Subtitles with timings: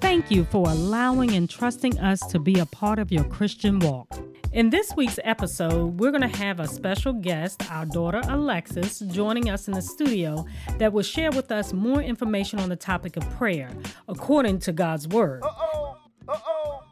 [0.00, 4.08] Thank you for allowing and trusting us to be a part of your Christian walk.
[4.52, 9.50] In this week's episode, we're going to have a special guest, our daughter Alexis, joining
[9.50, 10.46] us in the studio
[10.78, 13.70] that will share with us more information on the topic of prayer,
[14.08, 15.42] according to God's Word.
[15.42, 15.96] Uh-oh.
[16.28, 16.82] Uh-oh.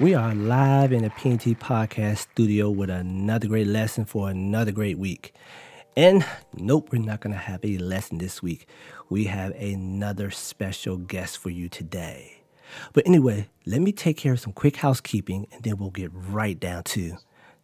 [0.00, 4.98] We are live in the PNT podcast studio with another great lesson for another great
[4.98, 5.32] week.
[5.96, 6.24] And
[6.56, 8.66] nope, we're not going to have a lesson this week.
[9.10, 12.42] We have another special guest for you today.
[12.94, 16.58] But anyway, let me take care of some quick housekeeping and then we'll get right
[16.58, 17.18] down to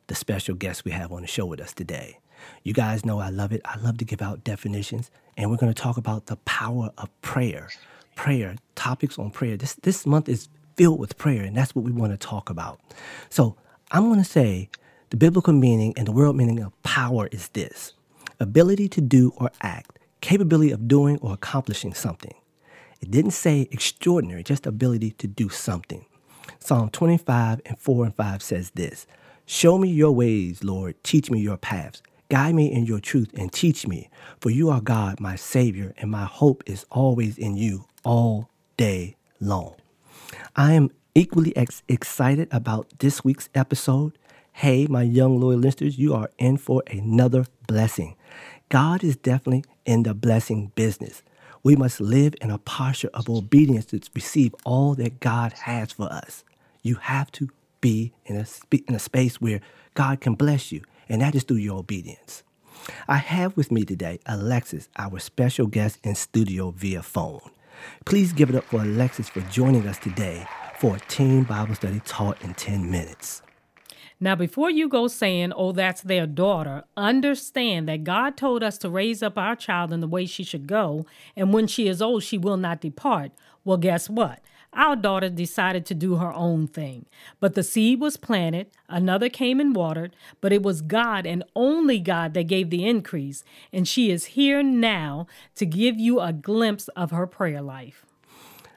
[0.08, 2.18] the special guest we have on the show with us today.
[2.62, 3.62] You guys know I love it.
[3.64, 7.08] I love to give out definitions, and we're going to talk about the power of
[7.20, 7.68] prayer.
[8.14, 9.56] Prayer, topics on prayer.
[9.56, 12.80] This, this month is filled with prayer, and that's what we want to talk about.
[13.28, 13.56] So
[13.90, 14.70] I'm going to say
[15.10, 17.94] the biblical meaning and the world meaning of power is this
[18.40, 22.34] ability to do or act, capability of doing or accomplishing something.
[23.00, 26.04] It didn't say extraordinary, just ability to do something.
[26.58, 29.06] Psalm 25 and 4 and 5 says this
[29.46, 32.02] Show me your ways, Lord, teach me your paths.
[32.30, 36.10] Guide me in your truth and teach me, for you are God, my Savior, and
[36.10, 39.74] my hope is always in you all day long.
[40.54, 44.18] I am equally ex- excited about this week's episode.
[44.58, 48.16] Hey, my young loyal listeners, you are in for another blessing.
[48.70, 51.22] God is definitely in the blessing business.
[51.62, 56.12] We must live in a posture of obedience to receive all that God has for
[56.12, 56.42] us.
[56.82, 58.46] You have to be in a,
[58.88, 59.60] in a space where
[59.94, 62.42] God can bless you, and that is through your obedience.
[63.06, 67.48] I have with me today Alexis, our special guest in studio via phone.
[68.06, 70.48] Please give it up for Alexis for joining us today
[70.80, 73.42] for a teen Bible study taught in 10 minutes.
[74.20, 78.90] Now, before you go saying, oh, that's their daughter, understand that God told us to
[78.90, 81.06] raise up our child in the way she should go,
[81.36, 83.30] and when she is old, she will not depart.
[83.64, 84.40] Well, guess what?
[84.72, 87.06] Our daughter decided to do her own thing.
[87.40, 92.00] But the seed was planted, another came and watered, but it was God and only
[92.00, 93.44] God that gave the increase.
[93.72, 98.04] And she is here now to give you a glimpse of her prayer life.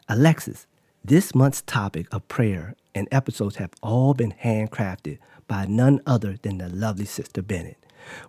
[0.07, 0.67] Alexis,
[1.03, 5.17] this month's topic of prayer and episodes have all been handcrafted
[5.51, 7.75] by none other than the lovely Sister Bennett.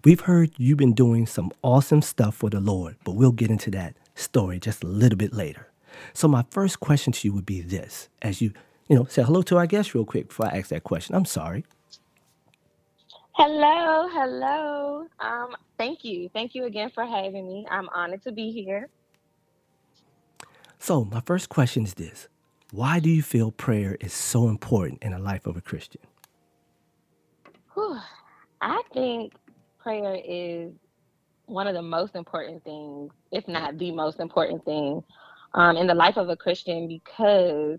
[0.03, 3.71] We've heard you've been doing some awesome stuff for the Lord, but we'll get into
[3.71, 5.69] that story just a little bit later.
[6.15, 8.53] So my first question to you would be this: as you,
[8.89, 11.15] you know, say hello to our guest real quick before I ask that question.
[11.15, 11.65] I'm sorry.
[13.37, 15.07] Hello, hello.
[15.21, 17.65] Um, thank you, thank you again for having me.
[17.71, 18.89] I'm honored to be here.
[20.81, 22.27] So my first question is this:
[22.73, 26.01] Why do you feel prayer is so important in the life of a Christian?
[27.75, 27.99] Whew.
[28.61, 29.33] I think
[29.79, 30.73] prayer is
[31.47, 35.03] one of the most important things, if not the most important thing,
[35.55, 37.79] um, in the life of a Christian because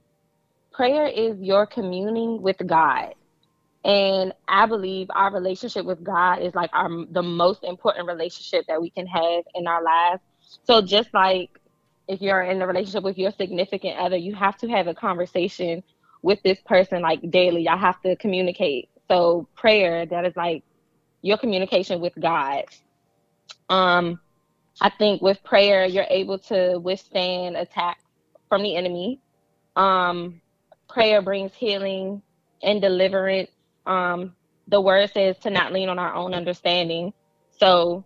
[0.71, 3.13] prayer is your communing with God.
[3.85, 8.81] And I believe our relationship with God is like our the most important relationship that
[8.81, 10.21] we can have in our lives.
[10.63, 11.49] So just like
[12.07, 15.83] if you're in a relationship with your significant other, you have to have a conversation
[16.21, 17.63] with this person like daily.
[17.63, 18.89] Y'all have to communicate.
[19.09, 20.63] So prayer, that is like
[21.21, 22.65] your communication with God.
[23.69, 24.19] Um,
[24.81, 28.03] I think with prayer, you're able to withstand attacks
[28.49, 29.19] from the enemy.
[29.75, 30.41] Um,
[30.89, 32.21] prayer brings healing
[32.61, 33.49] and deliverance.
[33.85, 34.35] Um,
[34.67, 37.13] the word says to not lean on our own understanding.
[37.59, 38.05] So,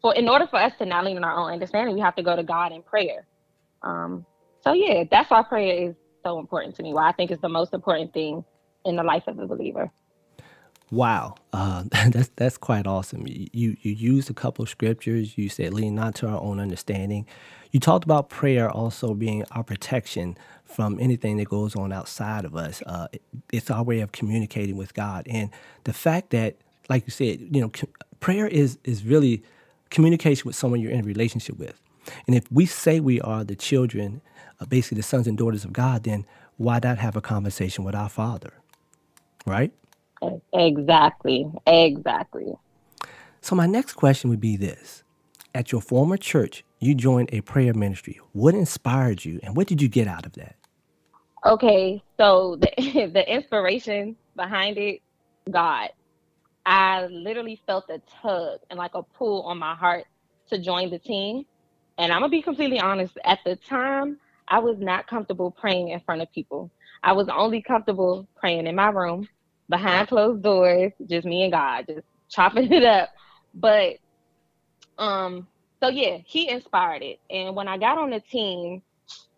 [0.00, 2.22] for in order for us to not lean on our own understanding, we have to
[2.22, 3.26] go to God in prayer.
[3.82, 4.26] Um,
[4.62, 6.92] so yeah, that's why prayer is so important to me.
[6.92, 8.44] Why I think it's the most important thing
[8.86, 9.90] in the life of a believer.
[10.90, 13.26] Wow, uh, that's that's quite awesome.
[13.26, 15.36] You you used a couple of scriptures.
[15.36, 17.26] You said lean not to our own understanding.
[17.72, 22.56] You talked about prayer also being our protection from anything that goes on outside of
[22.56, 22.82] us.
[22.86, 23.08] Uh,
[23.52, 25.50] it's our way of communicating with God, and
[25.84, 26.56] the fact that,
[26.88, 27.70] like you said, you know,
[28.20, 29.42] prayer is is really
[29.90, 31.80] communication with someone you're in a relationship with.
[32.26, 34.20] And if we say we are the children,
[34.60, 36.24] uh, basically the sons and daughters of God, then
[36.56, 38.52] why not have a conversation with our Father,
[39.46, 39.72] right?
[40.52, 41.50] Exactly.
[41.66, 42.54] Exactly.
[43.40, 45.04] So my next question would be this.
[45.54, 48.20] at your former church, you joined a prayer ministry.
[48.32, 50.56] What inspired you and what did you get out of that?
[51.46, 52.70] Okay, so the,
[53.12, 55.00] the inspiration behind it,
[55.50, 55.90] God.
[56.66, 60.04] I literally felt a tug and like a pull on my heart
[60.50, 61.44] to join the team.
[61.98, 66.00] And I'm gonna be completely honest, at the time, I was not comfortable praying in
[66.00, 66.70] front of people.
[67.02, 69.28] I was only comfortable praying in my room,
[69.68, 73.10] behind closed doors, just me and God, just chopping it up.
[73.54, 73.96] But
[74.98, 75.48] um,
[75.82, 77.18] so yeah, he inspired it.
[77.30, 78.82] And when I got on the team,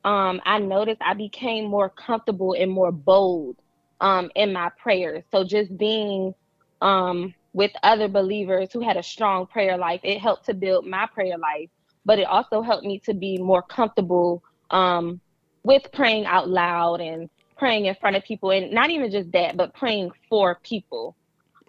[0.05, 3.57] um, I noticed I became more comfortable and more bold
[4.01, 5.25] um in my prayers.
[5.33, 6.35] So just being
[6.81, 11.07] um with other believers who had a strong prayer life, it helped to build my
[11.13, 11.69] prayer life,
[12.05, 15.21] but it also helped me to be more comfortable um
[15.65, 17.29] with praying out loud and
[17.59, 21.17] praying in front of people and not even just that, but praying for people.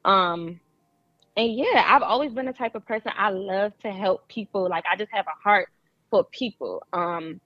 [0.06, 0.60] Um
[1.38, 4.70] and yeah, I've always been the type of person I love to help people.
[4.70, 5.68] Like I just have a heart
[6.12, 6.84] for people.
[6.94, 7.42] Um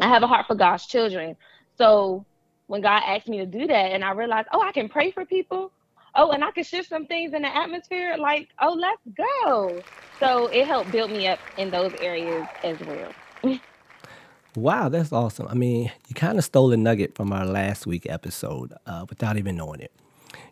[0.00, 1.36] I have a heart for God's children.
[1.78, 2.26] So
[2.66, 5.24] when God asked me to do that and I realized, oh, I can pray for
[5.26, 5.72] people.
[6.16, 9.02] Oh, and I can shift some things in the atmosphere, like, oh, let's
[9.46, 9.86] go.
[10.22, 13.16] So it helped build me up in those areas as well.
[14.56, 15.48] Wow, that's awesome.
[15.48, 19.36] I mean, you kind of stole a nugget from our last week episode uh, without
[19.36, 19.92] even knowing it.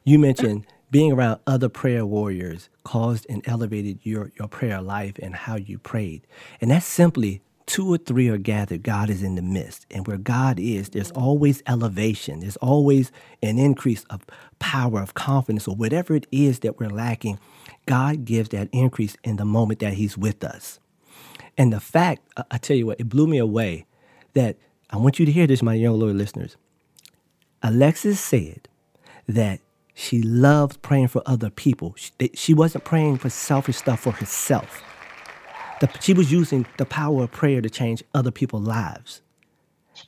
[0.03, 5.37] You mentioned being around other prayer warriors caused and elevated your, your prayer life and
[5.37, 6.27] how you prayed.
[6.61, 9.87] And that's simply two or three are gathered, God is in the midst.
[9.89, 14.27] And where God is, there's always elevation, there's always an increase of
[14.59, 17.39] power, of confidence, or whatever it is that we're lacking.
[17.87, 20.81] God gives that increase in the moment that He's with us.
[21.57, 23.87] And the fact, I tell you what, it blew me away
[24.35, 24.57] that
[24.91, 26.57] I want you to hear this, my young loyal listeners.
[27.63, 28.69] Alexis said
[29.29, 29.61] that
[29.95, 31.95] she loved praying for other people.
[31.97, 34.83] She, she wasn't praying for selfish stuff for herself.
[35.81, 39.21] The, she was using the power of prayer to change other people's lives.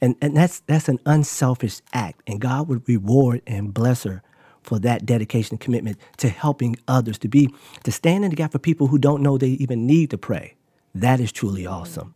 [0.00, 2.23] And, and that's, that's an unselfish act.
[2.27, 4.23] And God would reward and bless her
[4.62, 7.50] for that dedication and commitment to helping others, to be,
[7.85, 10.55] to stand in the gap for people who don't know they even need to pray.
[10.94, 12.15] That is truly awesome.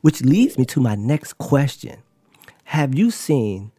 [0.00, 2.02] Which leads me to my next question.
[2.64, 3.72] Have you seen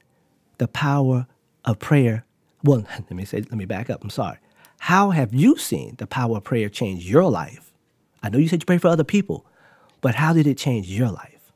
[0.57, 1.27] the power
[1.63, 2.25] of prayer?
[2.63, 4.03] Well, let me say, let me back up.
[4.03, 4.37] I'm sorry.
[4.79, 7.73] How have you seen the power of prayer change your life?
[8.21, 9.45] I know you said you pray for other people,
[10.01, 11.51] but how did it change your life?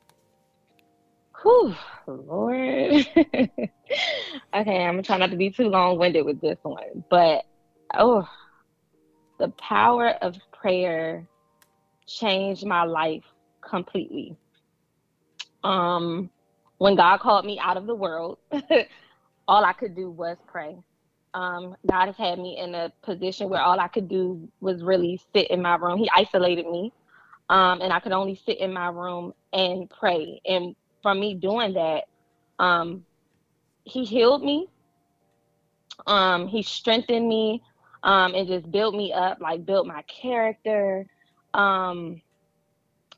[1.41, 1.75] Whew,
[2.07, 3.07] Lord.
[3.15, 3.75] okay,
[4.53, 7.45] I'm gonna try not to be too long winded with this one, but
[7.93, 8.27] oh,
[9.37, 11.27] the power of prayer
[12.07, 13.23] changed my life
[13.69, 14.35] completely.
[15.63, 16.29] Um,
[16.77, 18.39] when God called me out of the world,
[19.47, 20.77] all I could do was pray.
[21.33, 25.21] Um, God has had me in a position where all I could do was really
[25.33, 25.97] sit in my room.
[25.99, 26.91] He isolated me,
[27.49, 30.41] um, and I could only sit in my room and pray.
[30.45, 32.05] And from me doing that,
[32.57, 33.05] um,
[33.83, 34.67] He healed me.
[36.07, 37.61] Um, he strengthened me,
[38.03, 41.05] um, and just built me up, like built my character.
[41.53, 42.21] Um,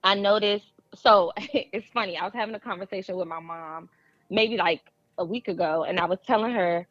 [0.03, 0.65] I noticed.
[0.95, 2.17] So it's funny.
[2.17, 3.89] I was having a conversation with my mom,
[4.29, 4.81] maybe like
[5.17, 6.87] a week ago, and I was telling her,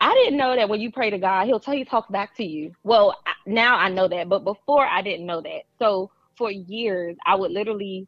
[0.00, 2.44] I didn't know that when you pray to God, He'll tell you talk back to
[2.44, 2.72] you.
[2.84, 3.16] Well,
[3.46, 5.62] now I know that, but before I didn't know that.
[5.78, 8.06] So for years, I would literally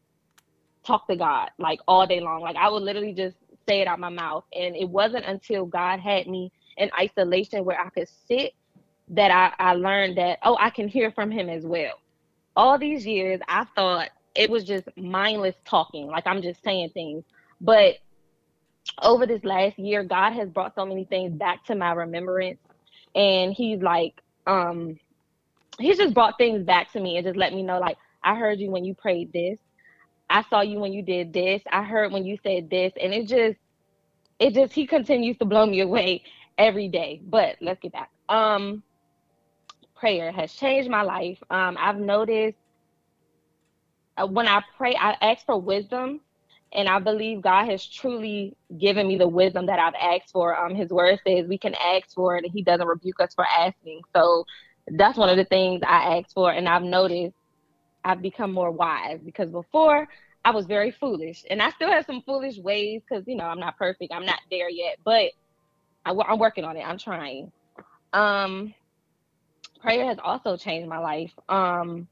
[0.83, 2.41] talk to God like all day long.
[2.41, 5.99] Like I would literally just say it out my mouth, and it wasn't until God
[5.99, 8.53] had me in isolation where I could sit
[9.09, 11.93] that I, I learned that oh, I can hear from Him as well.
[12.55, 17.23] All these years, I thought it was just mindless talking, like I'm just saying things,
[17.61, 17.95] but
[19.01, 22.59] over this last year, God has brought so many things back to my remembrance.
[23.15, 24.13] And he's like,
[24.47, 24.99] um,
[25.79, 28.59] he's just brought things back to me and just let me know, like, I heard
[28.59, 29.59] you when you prayed this.
[30.29, 31.61] I saw you when you did this.
[31.71, 32.93] I heard when you said this.
[33.01, 33.59] And it just,
[34.39, 36.23] it just, he continues to blow me away
[36.57, 37.21] every day.
[37.23, 38.09] But let's get back.
[38.29, 38.83] Um,
[39.95, 41.37] prayer has changed my life.
[41.49, 42.57] Um, I've noticed
[44.21, 46.21] when I pray, I ask for wisdom
[46.73, 50.57] and I believe God has truly given me the wisdom that I've asked for.
[50.57, 53.45] Um, His word says we can ask for it, and He doesn't rebuke us for
[53.45, 54.01] asking.
[54.15, 54.45] So
[54.87, 57.35] that's one of the things I asked for, and I've noticed
[58.03, 60.07] I've become more wise because before
[60.43, 63.59] I was very foolish, and I still have some foolish ways because you know I'm
[63.59, 65.31] not perfect, I'm not there yet, but
[66.05, 66.81] I, am working on it.
[66.81, 67.51] I'm trying.
[68.13, 68.73] Um,
[69.79, 71.31] prayer has also changed my life.
[71.47, 72.07] Um,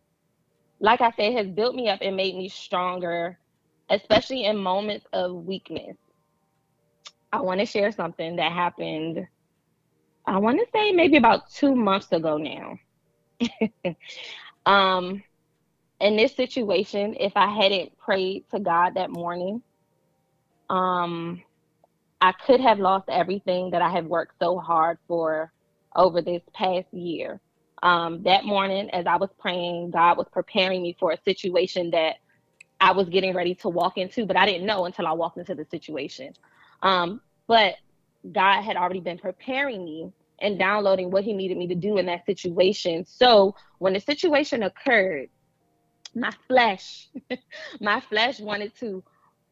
[0.81, 3.37] like I said, has built me up and made me stronger
[3.91, 5.97] especially in moments of weakness.
[7.31, 9.27] I want to share something that happened,
[10.25, 12.79] I want to say maybe about two months ago now.
[14.65, 15.23] um,
[15.99, 19.61] in this situation, if I hadn't prayed to God that morning,
[20.69, 21.41] um,
[22.21, 25.51] I could have lost everything that I have worked so hard for
[25.95, 27.41] over this past year.
[27.83, 32.17] Um, that morning, as I was praying, God was preparing me for a situation that
[32.79, 35.55] I was getting ready to walk into, but I didn't know until I walked into
[35.55, 36.33] the situation.
[36.81, 37.75] Um, but
[38.31, 42.05] God had already been preparing me and downloading what He needed me to do in
[42.07, 43.05] that situation.
[43.05, 45.29] So when the situation occurred,
[46.15, 47.09] my flesh,
[47.81, 49.03] my flesh wanted to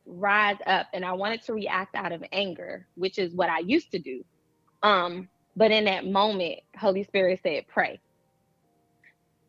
[0.06, 3.92] rise up and I wanted to react out of anger, which is what I used
[3.92, 4.24] to do.
[4.82, 8.00] Um, but in that moment, Holy Spirit said, pray.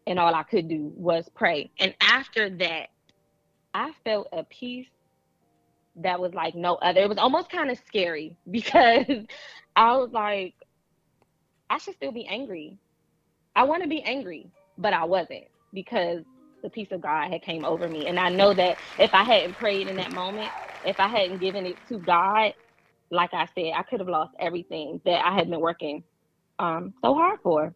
[0.06, 1.70] And all I could do was pray.
[1.78, 2.88] And after that,
[3.74, 4.88] I felt a peace
[5.96, 7.00] that was like no other.
[7.00, 9.24] It was almost kind of scary because
[9.76, 10.54] I was like,
[11.68, 12.78] I should still be angry.
[13.54, 16.24] I want to be angry, but I wasn't because
[16.62, 18.06] the peace of God had came over me.
[18.06, 20.50] And I know that if I hadn't prayed in that moment,
[20.84, 22.54] if I hadn't given it to God,
[23.10, 26.04] like I said, I could have lost everything that I had been working
[26.58, 27.74] um, so hard for.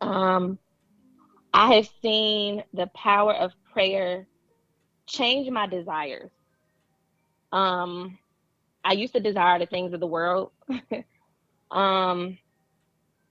[0.00, 0.58] Um,
[1.58, 4.28] I have seen the power of prayer
[5.08, 6.30] change my desires.
[7.50, 8.16] Um,
[8.84, 10.52] I used to desire the things of the world.
[11.72, 12.38] um,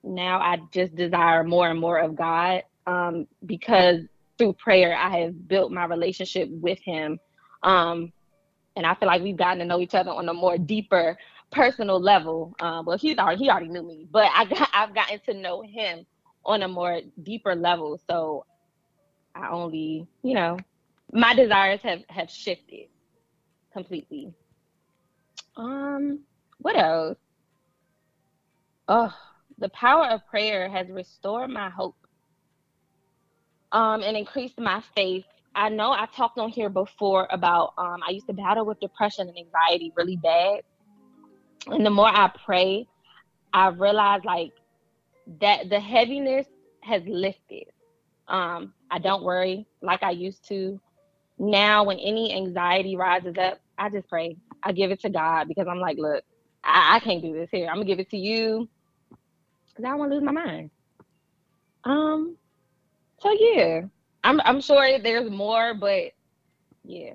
[0.04, 4.02] now I just desire more and more of God um, because
[4.38, 7.22] through prayer, I have built my relationship with him.
[7.64, 8.12] Um,
[8.76, 11.18] and I feel like we've gotten to know each other on a more deeper
[11.50, 12.58] personal level.
[12.60, 15.62] Um, well, he's already he already knew me, but I got I've gotten to know
[15.62, 16.06] him
[16.48, 18.00] on a more deeper level.
[18.10, 18.46] So
[19.36, 20.58] I only, you know,
[21.12, 22.88] my desires have have shifted
[23.74, 24.34] completely.
[25.56, 26.22] Um,
[26.60, 27.18] what else?
[28.88, 29.14] Oh,
[29.60, 31.96] the power of prayer has restored my hope
[33.72, 35.26] um, and increased my faith.
[35.56, 39.28] I know I talked on here before about um, I used to battle with depression
[39.28, 40.62] and anxiety really bad.
[41.68, 42.88] And the more I pray,
[43.54, 44.54] I realize like
[45.42, 46.48] that the heaviness
[46.84, 47.66] has lifted.
[48.28, 50.80] Um, I don't worry like I used to.
[51.38, 54.38] Now, when any anxiety rises up, I just pray.
[54.64, 56.24] I give it to God because I'm like, look,
[56.64, 57.68] I, I can't do this here.
[57.68, 58.68] I'm gonna give it to you
[59.68, 60.72] because I don't want to lose my mind.
[61.84, 62.38] Um,
[63.20, 63.82] so yeah,
[64.24, 66.12] I'm I'm sure there's more, but
[66.84, 67.14] yeah,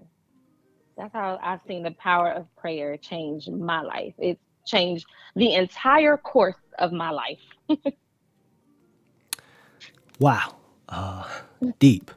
[0.97, 4.14] that's how I've seen the power of prayer change my life.
[4.19, 5.04] It's changed
[5.35, 7.40] the entire course of my life.
[10.19, 10.57] wow,
[10.88, 11.25] uh,
[11.78, 12.11] deep,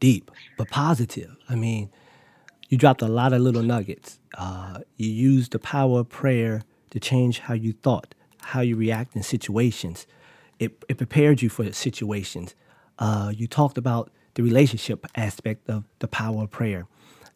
[0.00, 1.36] deep, but positive.
[1.48, 1.90] I mean,
[2.68, 4.18] you dropped a lot of little nuggets.
[4.36, 9.16] Uh, you used the power of prayer to change how you thought, how you react
[9.16, 10.06] in situations.
[10.58, 12.54] It, it prepared you for situations.
[12.98, 16.86] Uh, you talked about the relationship aspect of the power of prayer,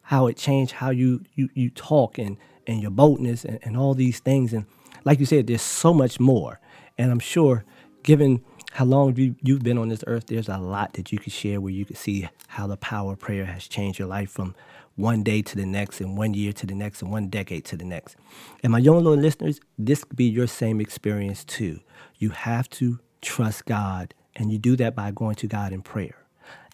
[0.03, 3.93] how it changed how you you, you talk and, and your boldness and, and all
[3.93, 4.53] these things.
[4.53, 4.65] And
[5.03, 6.59] like you said, there's so much more.
[6.97, 7.63] And I'm sure,
[8.03, 11.33] given how long you, you've been on this earth, there's a lot that you could
[11.33, 14.55] share where you could see how the power of prayer has changed your life from
[14.95, 17.77] one day to the next, and one year to the next, and one decade to
[17.77, 18.15] the next.
[18.63, 21.81] And my young little listeners, this could be your same experience too.
[22.17, 26.15] You have to trust God and you do that by going to God in prayer.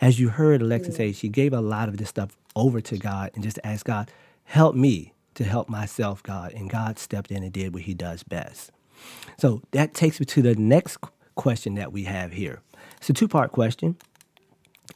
[0.01, 3.31] As you heard Alexis say, she gave a lot of this stuff over to God
[3.33, 4.11] and just asked God,
[4.45, 6.53] help me to help myself, God.
[6.53, 8.71] And God stepped in and did what he does best.
[9.37, 10.97] So that takes me to the next
[11.35, 12.61] question that we have here.
[12.97, 13.97] It's a two part question.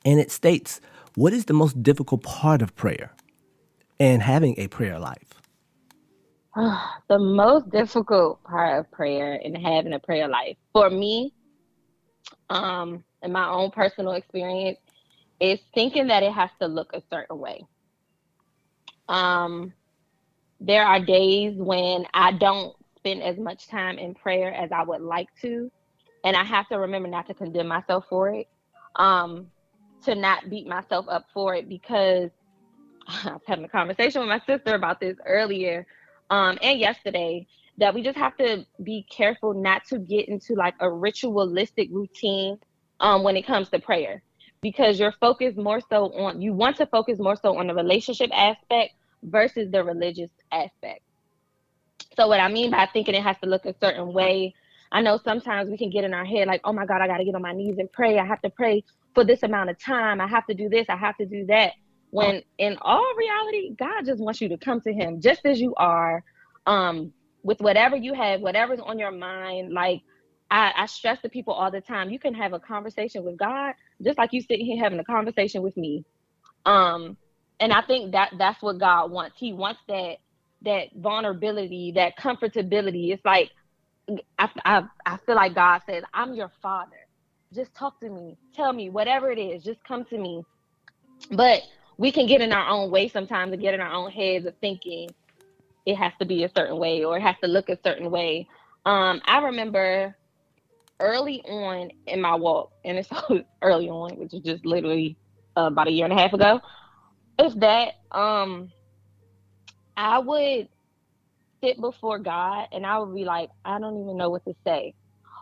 [0.05, 0.81] And it states,
[1.15, 3.13] What is the most difficult part of prayer
[3.99, 5.33] and having a prayer life?
[7.07, 11.31] the most difficult part of prayer and having a prayer life for me
[12.49, 14.79] um, in my own personal experience,
[15.39, 17.63] is thinking that it has to look a certain way.
[19.07, 19.73] Um,
[20.59, 25.01] there are days when I don't spend as much time in prayer as I would
[25.01, 25.71] like to,
[26.23, 28.47] and I have to remember not to condemn myself for it,
[28.95, 29.47] um,
[30.03, 32.29] to not beat myself up for it because
[33.07, 35.85] I was having a conversation with my sister about this earlier
[36.29, 37.47] um, and yesterday
[37.77, 42.57] that we just have to be careful not to get into like a ritualistic routine
[42.99, 44.23] um, when it comes to prayer.
[44.61, 48.31] Because you're focused more so on you want to focus more so on the relationship
[48.33, 51.01] aspect versus the religious aspect.
[52.15, 54.55] So what i mean by thinking it has to look a certain way
[54.91, 57.17] i know sometimes we can get in our head like oh my god i got
[57.17, 59.79] to get on my knees and pray i have to pray for this amount of
[59.79, 61.73] time i have to do this i have to do that
[62.11, 65.73] when in all reality god just wants you to come to him just as you
[65.77, 66.23] are
[66.65, 67.11] um
[67.47, 69.71] with whatever you have, whatever's on your mind.
[69.71, 70.01] Like
[70.51, 73.73] I, I stress to people all the time, you can have a conversation with God
[74.03, 76.03] just like you sitting here having a conversation with me.
[76.65, 77.17] Um,
[77.59, 79.37] and I think that that's what God wants.
[79.39, 80.17] He wants that
[80.63, 83.13] that vulnerability, that comfortability.
[83.13, 83.51] It's like
[84.39, 86.97] I, I, I feel like God says, I'm your father.
[87.53, 88.37] Just talk to me.
[88.53, 89.63] Tell me whatever it is.
[89.63, 90.43] Just come to me.
[91.31, 91.63] But
[91.97, 94.55] we can get in our own way sometimes and get in our own heads of
[94.59, 95.09] thinking
[95.85, 98.47] it has to be a certain way or it has to look a certain way.
[98.85, 100.15] Um, I remember
[100.99, 103.09] early on in my walk, and it's
[103.61, 105.17] early on, which is just literally
[105.57, 106.59] uh, about a year and a half ago.
[107.39, 108.71] Is that um,
[109.95, 110.69] I would
[111.61, 114.93] sit before God and I would be like, I don't even know what to say.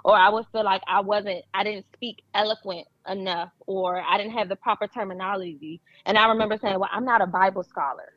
[0.03, 4.33] Or I would feel like I wasn't, I didn't speak eloquent enough, or I didn't
[4.33, 5.81] have the proper terminology.
[6.05, 8.13] And I remember saying, Well, I'm not a Bible scholar.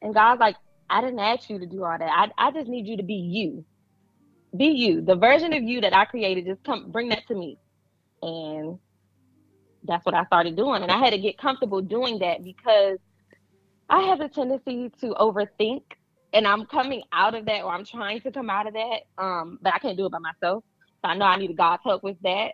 [0.00, 0.56] And God's like,
[0.88, 2.10] I didn't ask you to do all that.
[2.10, 3.64] I, I just need you to be you.
[4.56, 5.02] Be you.
[5.02, 7.58] The version of you that I created, just come bring that to me.
[8.22, 8.78] And
[9.84, 10.82] that's what I started doing.
[10.82, 12.98] And I had to get comfortable doing that because
[13.88, 15.82] I have a tendency to overthink
[16.32, 19.00] and I'm coming out of that or I'm trying to come out of that.
[19.18, 20.64] Um, but I can't do it by myself.
[21.04, 22.52] So I know I need God's help with that.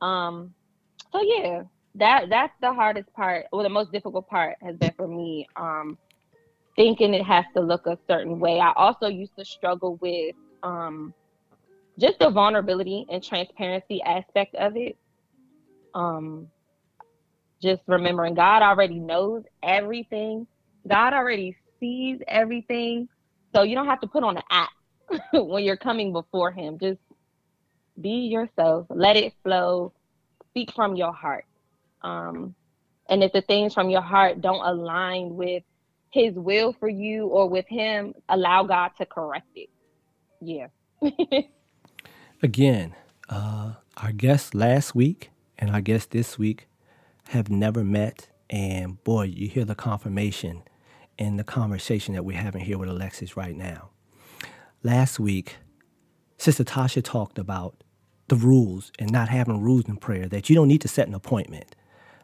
[0.00, 0.54] Um,
[1.12, 1.62] so yeah,
[1.96, 5.46] that that's the hardest part or the most difficult part has been for me.
[5.56, 5.98] Um,
[6.76, 8.60] thinking it has to look a certain way.
[8.60, 11.14] I also used to struggle with um
[11.98, 14.96] just the vulnerability and transparency aspect of it.
[15.94, 16.48] Um,
[17.62, 20.46] just remembering God already knows everything.
[20.88, 23.08] God already sees everything.
[23.54, 24.72] So you don't have to put on an act
[25.32, 26.78] when you're coming before him.
[26.78, 27.00] Just
[28.00, 28.86] be yourself.
[28.90, 29.92] Let it flow.
[30.50, 31.44] Speak from your heart.
[32.02, 32.54] Um,
[33.08, 35.64] and if the things from your heart don't align with
[36.12, 39.68] his will for you or with him, allow God to correct it.
[40.40, 40.68] Yeah.
[42.42, 42.94] Again,
[43.28, 46.68] uh, our guests last week and our guests this week
[47.28, 48.28] have never met.
[48.48, 50.62] And boy, you hear the confirmation
[51.20, 53.90] in the conversation that we're having here with Alexis right now.
[54.82, 55.58] Last week,
[56.38, 57.84] Sister Tasha talked about
[58.28, 61.14] the rules and not having rules in prayer, that you don't need to set an
[61.14, 61.76] appointment.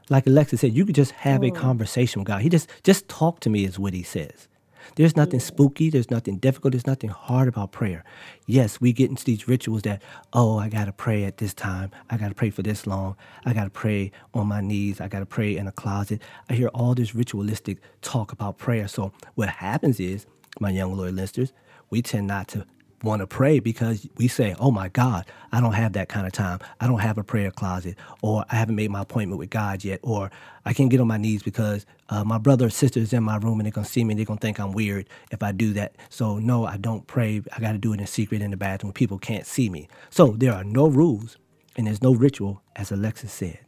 [0.08, 1.54] Like Alexis said, you could just have a mm.
[1.54, 2.40] conversation with God.
[2.40, 4.48] He just just talk to me is what he says.
[4.94, 8.04] There's nothing spooky, there's nothing difficult, there's nothing hard about prayer.
[8.46, 12.16] Yes, we get into these rituals that, oh, I gotta pray at this time, I
[12.16, 15.66] gotta pray for this long, I gotta pray on my knees, I gotta pray in
[15.66, 16.22] a closet.
[16.48, 18.88] I hear all this ritualistic talk about prayer.
[18.88, 20.26] So what happens is,
[20.60, 21.52] my young loyal listeners,
[21.90, 22.66] we tend not to
[23.02, 26.32] want to pray because we say, oh my God, I don't have that kind of
[26.32, 26.60] time.
[26.80, 30.00] I don't have a prayer closet, or I haven't made my appointment with God yet,
[30.02, 30.30] or
[30.64, 33.36] I can't get on my knees because uh, my brother or sister is in my
[33.36, 35.42] room and they're going to see me and they're going to think I'm weird if
[35.42, 35.94] I do that.
[36.08, 37.42] So, no, I don't pray.
[37.54, 38.92] I got to do it in secret in the bathroom.
[38.92, 39.88] People can't see me.
[40.10, 41.36] So, there are no rules
[41.76, 43.60] and there's no ritual, as Alexis said.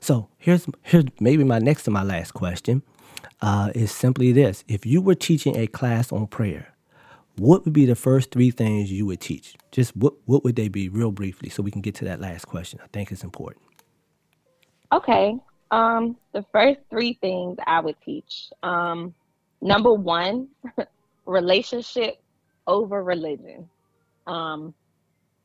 [0.00, 2.82] So, here's, here's maybe my next to my last question
[3.40, 6.71] uh, is simply this If you were teaching a class on prayer,
[7.36, 9.54] what would be the first three things you would teach?
[9.70, 12.46] Just what what would they be, real briefly, so we can get to that last
[12.46, 12.80] question.
[12.82, 13.64] I think it's important.
[14.92, 15.36] Okay.
[15.70, 18.50] Um, the first three things I would teach.
[18.62, 19.14] Um,
[19.62, 20.48] number one,
[21.26, 22.20] relationship
[22.66, 23.68] over religion.
[24.26, 24.74] Um,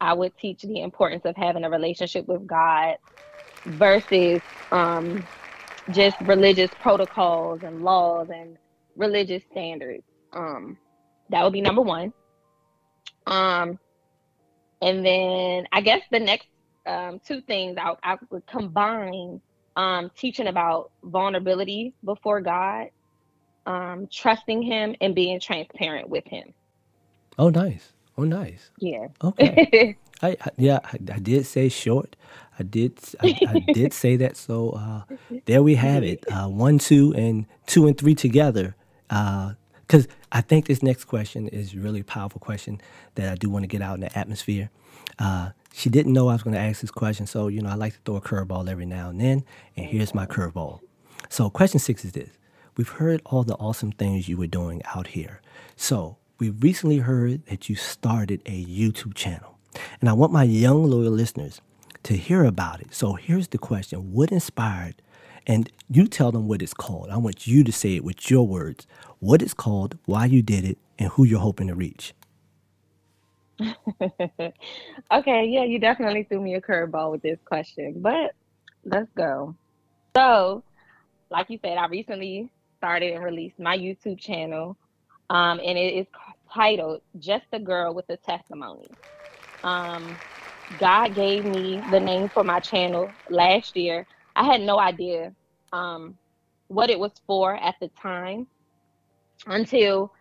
[0.01, 2.97] I would teach the importance of having a relationship with God
[3.65, 5.23] versus um,
[5.91, 8.57] just religious protocols and laws and
[8.95, 10.03] religious standards.
[10.33, 10.77] Um,
[11.29, 12.13] that would be number one.
[13.25, 13.79] Um,
[14.81, 16.47] and then I guess the next
[16.85, 19.41] um, two things I, I would combine
[19.75, 22.87] um, teaching about vulnerability before God,
[23.65, 26.53] um, trusting Him, and being transparent with Him.
[27.37, 27.93] Oh, nice.
[28.17, 28.71] Oh, nice.
[28.79, 29.07] Yeah.
[29.23, 29.97] Okay.
[30.21, 32.15] I, I, yeah, I, I, did say short.
[32.57, 32.97] I did.
[33.21, 34.35] I, I did say that.
[34.35, 35.03] So uh,
[35.45, 36.25] there we have it.
[36.31, 38.75] Uh, one, two, and two and three together.
[39.11, 42.81] Uh, because I think this next question is a really powerful question
[43.15, 44.69] that I do want to get out in the atmosphere.
[45.19, 47.75] Uh, she didn't know I was going to ask this question, so you know I
[47.75, 49.43] like to throw a curveball every now and then.
[49.75, 50.81] And here's my curveball.
[51.29, 52.29] So question six is this:
[52.75, 55.41] We've heard all the awesome things you were doing out here.
[55.75, 59.57] So we recently heard that you started a YouTube channel,
[60.01, 61.61] and I want my young loyal listeners
[62.03, 62.93] to hear about it.
[62.93, 65.01] So here's the question: What inspired
[65.47, 67.09] and you tell them what it's called.
[67.09, 68.85] I want you to say it with your words.
[69.19, 72.13] What it's called, why you did it, and who you're hoping to reach.
[75.11, 78.33] okay, yeah, you definitely threw me a curveball with this question, but
[78.85, 79.55] let's go.
[80.15, 80.63] So,
[81.31, 84.77] like you said, I recently started and released my YouTube channel,
[85.29, 86.07] um, and it is
[86.53, 88.87] titled "Just a Girl with a Testimony."
[89.63, 90.15] Um,
[90.79, 94.05] God gave me the name for my channel last year
[94.37, 95.33] I had no idea
[95.73, 96.15] um,
[96.67, 98.45] what it was for at the time
[99.45, 100.11] until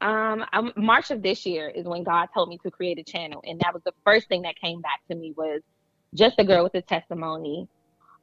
[0.00, 0.44] um,
[0.76, 3.72] March of this year is when God told me to create a channel, and that
[3.72, 5.62] was the first thing that came back to me was
[6.14, 7.68] just a girl with a testimony.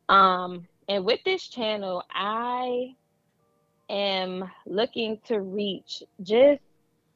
[0.09, 2.95] Um, and with this channel, I
[3.89, 6.61] am looking to reach just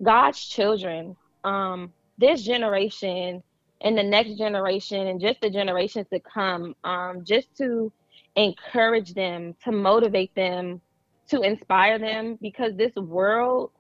[0.02, 3.44] God's children, um, this generation
[3.82, 7.92] and the next generation, and just the generations to come, um, just to
[8.36, 10.82] encourage them, to motivate them,
[11.30, 13.72] to inspire them, because this world,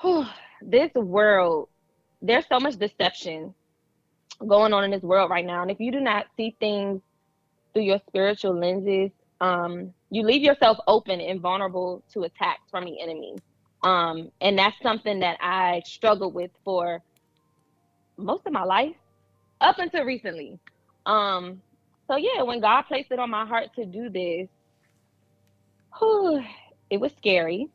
[0.00, 0.26] whew,
[0.62, 1.68] this world,
[2.22, 3.54] there's so much deception
[4.46, 5.62] going on in this world right now.
[5.62, 7.00] And if you do not see things
[7.72, 13.00] through your spiritual lenses, um, you leave yourself open and vulnerable to attacks from the
[13.00, 13.36] enemy.
[13.82, 17.02] Um, and that's something that I struggled with for
[18.16, 18.96] most of my life
[19.60, 20.58] up until recently.
[21.04, 21.60] Um,
[22.08, 24.48] so yeah, when God placed it on my heart to do this,
[25.98, 26.42] whew,
[26.90, 27.68] it was scary.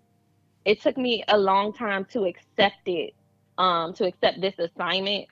[0.65, 3.13] It took me a long time to accept it,
[3.57, 5.27] um, to accept this assignment.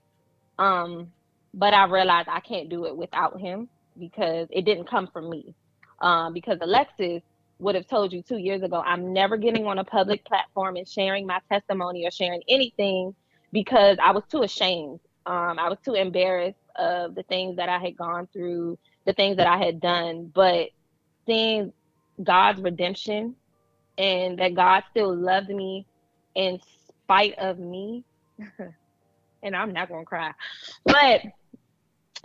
[0.58, 1.12] Um,
[1.54, 3.70] but I realized I can't do it without him
[4.00, 5.54] because it didn't come from me.
[6.00, 7.24] Um, because Alexis
[7.60, 10.88] would have told you two years ago, I'm never getting on a public platform and
[10.88, 13.16] sharing my testimony or sharing anything
[13.52, 15.00] because I was too ashamed.
[15.26, 19.38] Um, I was too embarrassed of the things that I had gone through, the things
[19.38, 20.32] that I had done.
[20.34, 20.70] But
[21.26, 21.74] seeing
[22.24, 23.36] God's redemption
[23.98, 25.86] and that God still loved me
[26.36, 26.60] in
[27.04, 28.04] spite of me,
[29.44, 30.34] and I'm not going to cry,
[30.86, 31.22] but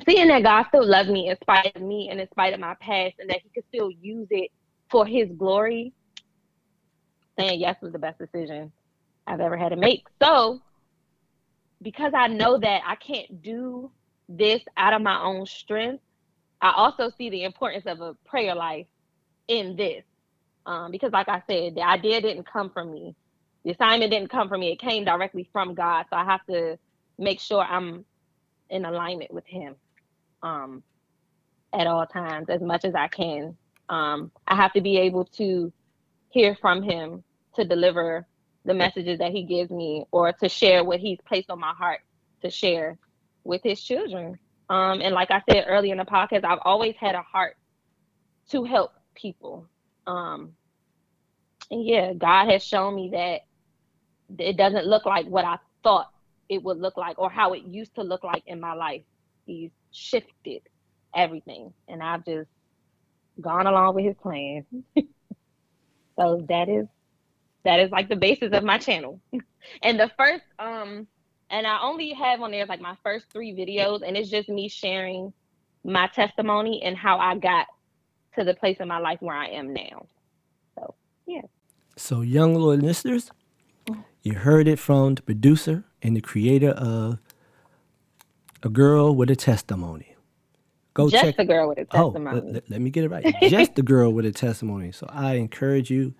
[0.07, 2.75] seeing that God still loved me in spite of me and in spite of my
[2.75, 4.51] past, and that He could still use it
[4.91, 5.93] for His glory,
[7.39, 8.73] saying yes was the best decision
[9.27, 10.07] I've ever had to make.
[10.23, 10.61] So,
[11.81, 13.91] because I know that I can't do
[14.29, 16.03] this out of my own strength,
[16.61, 18.87] I also see the importance of a prayer life
[19.59, 20.05] in this.
[20.65, 23.15] Um, because, like I said, the idea didn't come from me,
[23.65, 26.07] the assignment didn't come from me, it came directly from God.
[26.11, 26.79] So, I have to
[27.19, 28.05] make sure I'm
[28.71, 29.75] in alignment with Him
[30.43, 30.83] um,
[31.73, 33.57] at all times as much as I can.
[33.89, 35.73] Um, I have to be able to
[36.31, 37.23] hear from him
[37.55, 38.27] to deliver
[38.65, 42.01] the messages that he gives me or to share what he's placed on my heart
[42.43, 42.97] to share
[43.45, 44.39] with his children.
[44.71, 47.57] Um, and like I said earlier in the podcast, I've always had a heart
[48.51, 49.67] to help people.
[50.07, 50.53] Um,
[51.71, 53.41] and yeah, God has shown me that
[54.39, 56.11] it doesn't look like what I thought
[56.49, 59.03] it would look like or how it used to look like in my life.
[59.47, 60.63] He's shifted
[61.15, 62.49] everything, and I've just
[63.41, 64.65] gone along with his plan.
[66.17, 66.87] so that is
[67.65, 69.21] that is like the basis of my channel.
[69.83, 71.07] and the first um
[71.51, 74.69] and I only have on there like my first three videos and it's just me
[74.69, 75.33] sharing
[75.85, 77.67] my testimony and how I got
[78.37, 80.07] to the place in my life where I am now.
[80.77, 80.95] So
[81.27, 81.43] yeah.
[81.97, 83.31] So young loyal listeners,
[84.23, 87.19] you heard it from the producer and the creator of
[88.63, 90.17] A Girl with a Testimony.
[90.95, 92.41] Go check just check a girl with a testimony.
[92.41, 93.35] Oh, let, let me get it right.
[93.43, 94.93] just a girl with a testimony.
[94.93, 96.15] So I encourage you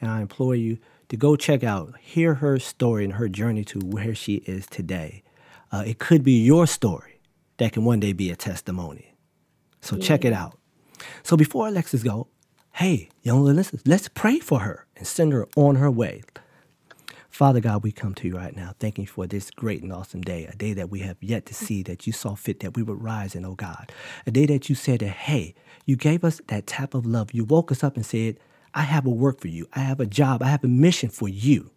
[0.00, 0.78] and I implore you
[1.08, 5.22] to go check out, hear her story and her journey to where she is today.
[5.72, 7.20] Uh, it could be your story
[7.56, 9.14] that can one day be a testimony.
[9.80, 10.02] So yeah.
[10.02, 10.58] check it out.
[11.22, 12.28] So before Alexis go,
[12.72, 16.22] hey, young listeners, let's pray for her and send her on her way.
[17.30, 20.22] Father God, we come to you right now, thanking you for this great and awesome
[20.22, 22.82] day, a day that we have yet to see, that you saw fit that we
[22.82, 23.92] would rise in, oh God.
[24.26, 25.54] A day that you said that, hey,
[25.86, 27.32] you gave us that tap of love.
[27.32, 28.38] You woke us up and said,
[28.74, 29.68] I have a work for you.
[29.72, 30.42] I have a job.
[30.42, 31.70] I have a mission for you.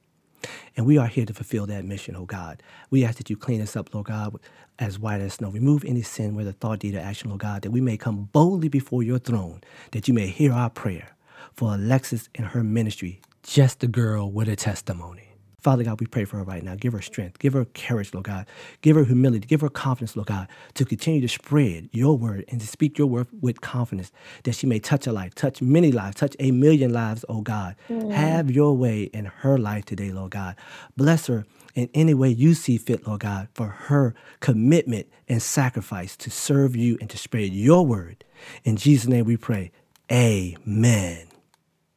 [0.75, 2.61] And we are here to fulfill that mission, oh God.
[2.89, 4.35] We ask that you clean us up, Lord God,
[4.79, 5.49] as white as snow.
[5.49, 8.69] Remove any sin, whether thought, deed, or action, Lord God, that we may come boldly
[8.69, 11.15] before your throne, that you may hear our prayer
[11.53, 15.30] for Alexis and her ministry, just a girl with a testimony.
[15.61, 16.75] Father God, we pray for her right now.
[16.75, 17.39] Give her strength.
[17.39, 18.47] Give her courage, Lord God.
[18.81, 19.45] Give her humility.
[19.45, 23.07] Give her confidence, Lord God, to continue to spread your word and to speak your
[23.07, 24.11] word with confidence
[24.43, 27.75] that she may touch a life, touch many lives, touch a million lives, oh God.
[27.89, 28.11] Mm.
[28.11, 30.55] Have your way in her life today, Lord God.
[30.97, 31.45] Bless her
[31.75, 36.75] in any way you see fit, Lord God, for her commitment and sacrifice to serve
[36.75, 38.23] you and to spread your word.
[38.63, 39.71] In Jesus' name we pray.
[40.11, 41.30] Amen.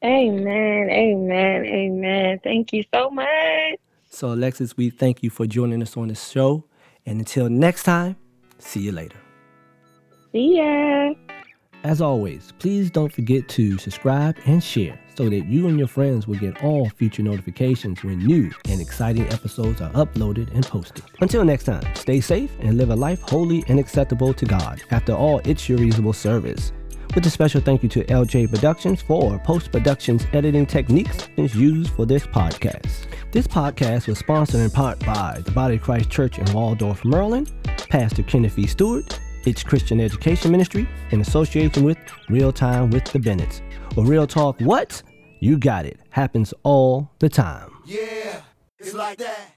[0.04, 0.90] Amen.
[0.90, 1.64] Amen.
[1.64, 2.40] Amen.
[2.44, 3.26] Thank you so much.
[4.10, 6.64] So, Alexis, we thank you for joining us on this show.
[7.06, 8.16] And until next time,
[8.58, 9.16] see you later.
[10.32, 11.14] See ya.
[11.84, 16.26] As always, please don't forget to subscribe and share so that you and your friends
[16.26, 21.04] will get all future notifications when new and exciting episodes are uploaded and posted.
[21.20, 24.82] Until next time, stay safe and live a life holy and acceptable to God.
[24.90, 26.72] After all, it's your reasonable service.
[27.14, 32.06] With a special thank you to LJ Productions for post productions editing techniques used for
[32.06, 33.06] this podcast.
[33.30, 37.52] This podcast was sponsored in part by the Body of Christ Church in Waldorf, Maryland,
[37.88, 38.66] Pastor Kenneth E.
[38.66, 41.98] Stewart, its Christian Education Ministry, in association with
[42.28, 43.62] Real Time with the Bennetts.
[43.96, 45.00] Or Real Talk What?
[45.38, 46.00] You got it.
[46.10, 47.70] Happens all the time.
[47.84, 48.40] Yeah,
[48.80, 49.53] it's like that.